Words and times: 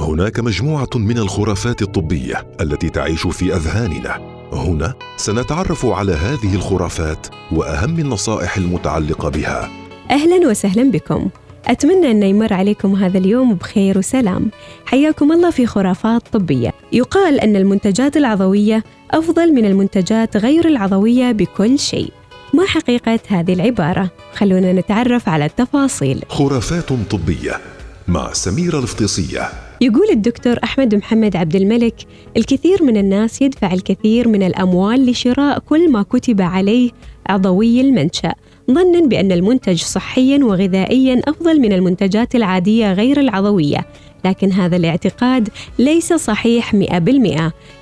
هناك 0.00 0.40
مجموعة 0.40 0.88
من 0.94 1.18
الخرافات 1.18 1.82
الطبية 1.82 2.46
التي 2.60 2.90
تعيش 2.90 3.26
في 3.26 3.54
أذهاننا. 3.54 4.36
هنا 4.52 4.94
سنتعرف 5.16 5.86
على 5.86 6.12
هذه 6.12 6.54
الخرافات 6.54 7.26
وأهم 7.52 7.98
النصائح 7.98 8.56
المتعلقة 8.56 9.28
بها. 9.28 9.70
أهلا 10.10 10.48
وسهلا 10.48 10.90
بكم. 10.90 11.28
أتمنى 11.66 12.10
أن 12.10 12.22
يمر 12.22 12.52
عليكم 12.52 12.94
هذا 12.94 13.18
اليوم 13.18 13.54
بخير 13.54 13.98
وسلام. 13.98 14.50
حياكم 14.86 15.32
الله 15.32 15.50
في 15.50 15.66
خرافات 15.66 16.28
طبية. 16.32 16.72
يقال 16.92 17.40
أن 17.40 17.56
المنتجات 17.56 18.16
العضوية 18.16 18.84
أفضل 19.10 19.52
من 19.52 19.64
المنتجات 19.64 20.36
غير 20.36 20.68
العضوية 20.68 21.32
بكل 21.32 21.78
شيء. 21.78 22.12
ما 22.54 22.66
حقيقة 22.66 23.20
هذه 23.28 23.52
العبارة؟ 23.52 24.10
خلونا 24.34 24.72
نتعرف 24.72 25.28
على 25.28 25.44
التفاصيل. 25.44 26.24
خرافات 26.28 26.92
طبية. 27.10 27.75
مع 28.08 28.32
سميره 28.32 28.78
الفطيسيه 28.78 29.48
يقول 29.80 30.06
الدكتور 30.10 30.58
أحمد 30.64 30.94
محمد 30.94 31.36
عبد 31.36 31.56
الملك 31.56 31.94
الكثير 32.36 32.82
من 32.82 32.96
الناس 32.96 33.42
يدفع 33.42 33.72
الكثير 33.72 34.28
من 34.28 34.42
الأموال 34.42 35.10
لشراء 35.10 35.58
كل 35.58 35.92
ما 35.92 36.02
كتب 36.02 36.40
عليه 36.40 36.90
عضوي 37.26 37.80
المنشأ 37.80 38.34
ظنا 38.70 39.06
بأن 39.06 39.32
المنتج 39.32 39.82
صحيا 39.82 40.44
وغذائيا 40.44 41.20
أفضل 41.24 41.60
من 41.60 41.72
المنتجات 41.72 42.34
العادية 42.34 42.92
غير 42.92 43.20
العضوية 43.20 43.86
لكن 44.24 44.52
هذا 44.52 44.76
الاعتقاد 44.76 45.48
ليس 45.78 46.12
صحيح 46.12 46.76
100% 46.76 46.76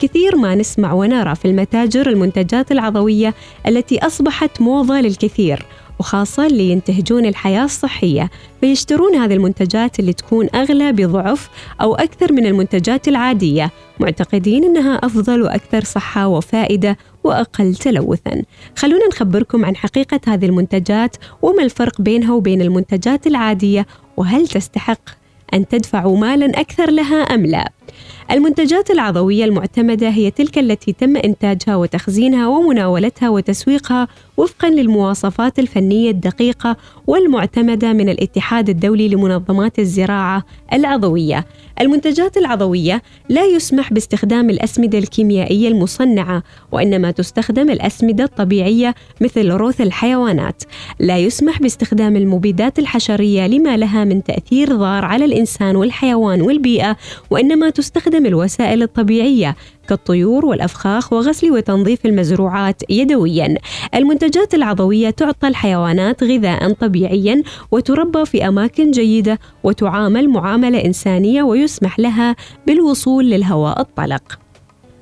كثير 0.00 0.36
ما 0.36 0.54
نسمع 0.54 0.92
ونرى 0.92 1.34
في 1.34 1.44
المتاجر 1.44 2.08
المنتجات 2.08 2.72
العضوية 2.72 3.34
التي 3.66 4.06
أصبحت 4.06 4.60
موضة 4.60 5.00
للكثير 5.00 5.66
وخاصة 6.00 6.46
اللي 6.46 6.70
ينتهجون 6.70 7.26
الحياة 7.26 7.64
الصحية 7.64 8.30
فيشترون 8.60 9.14
هذه 9.14 9.34
المنتجات 9.34 10.00
اللي 10.00 10.12
تكون 10.12 10.48
أغلى 10.54 10.92
بضعف 10.92 11.50
أو 11.80 11.94
أكثر 11.94 12.32
من 12.32 12.46
المنتجات 12.46 13.08
العادية 13.08 13.70
معتقدين 14.00 14.64
أنها 14.64 14.94
أفضل 14.94 15.42
وأكثر 15.42 15.84
صحة 15.84 16.26
وفائدة 16.26 16.98
وأقل 17.24 17.74
تلوثا. 17.74 18.42
خلونا 18.76 19.06
نخبركم 19.06 19.64
عن 19.64 19.76
حقيقة 19.76 20.20
هذه 20.26 20.44
المنتجات 20.46 21.16
وما 21.42 21.62
الفرق 21.62 22.00
بينها 22.00 22.34
وبين 22.34 22.62
المنتجات 22.62 23.26
العادية 23.26 23.86
وهل 24.16 24.48
تستحق 24.48 25.10
أن 25.54 25.68
تدفعوا 25.68 26.18
مالا 26.18 26.60
أكثر 26.60 26.90
لها 26.90 27.22
أم 27.22 27.46
لا؟ 27.46 27.70
المنتجات 28.30 28.90
العضوية 28.90 29.44
المعتمدة 29.44 30.08
هي 30.08 30.30
تلك 30.30 30.58
التي 30.58 30.92
تم 30.92 31.16
إنتاجها 31.16 31.76
وتخزينها 31.76 32.48
ومناولتها 32.48 33.28
وتسويقها 33.28 34.08
وفقا 34.36 34.70
للمواصفات 34.70 35.58
الفنية 35.58 36.10
الدقيقة 36.10 36.76
والمعتمدة 37.06 37.92
من 37.92 38.08
الاتحاد 38.08 38.68
الدولي 38.68 39.08
لمنظمات 39.08 39.78
الزراعة 39.78 40.44
العضوية. 40.72 41.46
المنتجات 41.80 42.36
العضوية 42.36 43.02
لا 43.28 43.44
يسمح 43.44 43.92
باستخدام 43.92 44.50
الأسمدة 44.50 44.98
الكيميائية 44.98 45.68
المصنعة 45.68 46.42
وإنما 46.72 47.10
تستخدم 47.10 47.70
الأسمدة 47.70 48.24
الطبيعية 48.24 48.94
مثل 49.20 49.50
روث 49.50 49.80
الحيوانات. 49.80 50.62
لا 51.00 51.18
يسمح 51.18 51.62
باستخدام 51.62 52.16
المبيدات 52.16 52.78
الحشرية 52.78 53.46
لما 53.46 53.76
لها 53.76 54.04
من 54.04 54.24
تأثير 54.24 54.76
ضار 54.76 55.04
على 55.04 55.24
الإنسان 55.24 55.76
والحيوان 55.76 56.42
والبيئة 56.42 56.96
وإنما 57.30 57.70
تستخدم 57.80 58.26
الوسائل 58.26 58.82
الطبيعية 58.82 59.56
كالطيور 59.88 60.46
والأفخاخ 60.46 61.12
وغسل 61.12 61.50
وتنظيف 61.50 62.06
المزروعات 62.06 62.82
يدويا. 62.90 63.54
المنتجات 63.94 64.54
العضوية 64.54 65.10
تعطى 65.10 65.48
الحيوانات 65.48 66.24
غذاء 66.24 66.72
طبيعيا 66.72 67.42
وتربى 67.70 68.24
في 68.24 68.48
أماكن 68.48 68.90
جيدة 68.90 69.38
وتعامل 69.64 70.28
معاملة 70.28 70.84
إنسانية 70.84 71.42
ويسمح 71.42 71.98
لها 71.98 72.36
بالوصول 72.66 73.30
للهواء 73.30 73.80
الطلق. 73.80 74.38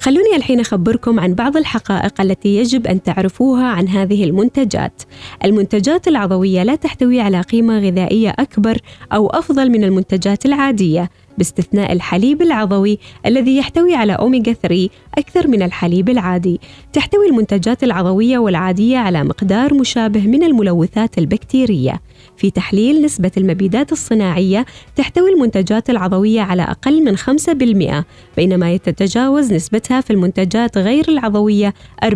خلوني 0.00 0.36
الحين 0.36 0.60
أخبركم 0.60 1.20
عن 1.20 1.34
بعض 1.34 1.56
الحقائق 1.56 2.20
التي 2.20 2.56
يجب 2.56 2.86
أن 2.86 3.02
تعرفوها 3.02 3.66
عن 3.66 3.88
هذه 3.88 4.24
المنتجات. 4.24 5.02
المنتجات 5.44 6.08
العضوية 6.08 6.62
لا 6.62 6.74
تحتوي 6.74 7.20
على 7.20 7.40
قيمة 7.40 7.78
غذائية 7.78 8.34
أكبر 8.38 8.78
أو 9.12 9.26
أفضل 9.26 9.70
من 9.70 9.84
المنتجات 9.84 10.46
العادية، 10.46 11.10
باستثناء 11.38 11.92
الحليب 11.92 12.42
العضوي 12.42 12.98
الذي 13.26 13.56
يحتوي 13.56 13.94
على 13.94 14.12
أوميغا 14.12 14.52
3 14.52 14.88
أكثر 15.18 15.48
من 15.48 15.62
الحليب 15.62 16.08
العادي. 16.08 16.60
تحتوي 16.92 17.26
المنتجات 17.26 17.84
العضوية 17.84 18.38
والعادية 18.38 18.98
على 18.98 19.24
مقدار 19.24 19.74
مشابه 19.74 20.26
من 20.26 20.42
الملوثات 20.42 21.18
البكتيرية. 21.18 22.00
في 22.36 22.50
تحليل 22.50 23.02
نسبة 23.02 23.30
المبيدات 23.36 23.92
الصناعية 23.92 24.66
تحتوي 24.96 25.32
المنتجات 25.32 25.90
العضوية 25.90 26.40
على 26.40 26.62
أقل 26.62 27.04
من 27.04 27.16
5% 27.16 28.04
بينما 28.36 28.76
تتجاوز 28.76 29.52
نسبتها 29.52 30.00
في 30.00 30.12
المنتجات 30.12 30.78
غير 30.78 31.08
العضوية 31.08 31.74
40%. 32.04 32.08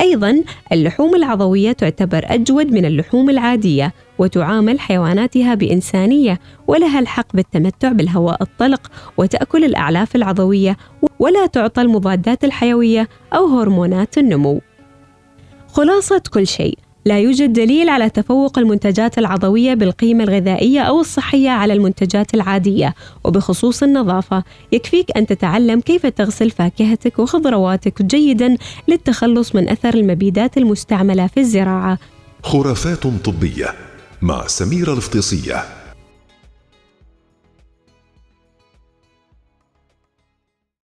أيضا 0.00 0.42
اللحوم 0.72 1.14
العضوية 1.14 1.72
تعتبر 1.72 2.24
أجود 2.24 2.72
من 2.72 2.84
اللحوم 2.84 3.30
العادية 3.30 3.92
وتعامل 4.18 4.80
حيواناتها 4.80 5.54
بإنسانية 5.54 6.40
ولها 6.68 6.98
الحق 6.98 7.26
بالتمتع 7.34 7.92
بالهواء 7.92 8.42
الطلق 8.42 8.90
وتأكل 9.16 9.64
الأعلاف 9.64 10.16
العضوية 10.16 10.76
ولا 11.18 11.46
تعطى 11.46 11.82
المضادات 11.82 12.44
الحيوية 12.44 13.08
أو 13.34 13.46
هرمونات 13.46 14.18
النمو. 14.18 14.60
خلاصة 15.68 16.22
كل 16.30 16.46
شيء 16.46 16.78
لا 17.10 17.18
يوجد 17.18 17.52
دليل 17.52 17.88
على 17.88 18.10
تفوق 18.10 18.58
المنتجات 18.58 19.18
العضوية 19.18 19.74
بالقيمة 19.74 20.24
الغذائية 20.24 20.80
أو 20.80 21.00
الصحية 21.00 21.50
على 21.50 21.72
المنتجات 21.72 22.34
العادية، 22.34 22.94
وبخصوص 23.24 23.82
النظافة، 23.82 24.44
يكفيك 24.72 25.16
أن 25.16 25.26
تتعلم 25.26 25.80
كيف 25.80 26.06
تغسل 26.06 26.50
فاكهتك 26.50 27.18
وخضرواتك 27.18 28.02
جيداً 28.02 28.56
للتخلص 28.88 29.54
من 29.54 29.68
أثر 29.68 29.94
المبيدات 29.94 30.58
المستعملة 30.58 31.26
في 31.26 31.40
الزراعة. 31.40 31.98
خرافات 32.42 33.06
طبية 33.06 33.74
مع 34.22 34.46
سميره 34.46 34.92
الفطيسيه 34.92 35.64